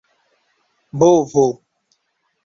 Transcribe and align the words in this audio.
bovo 0.99 1.43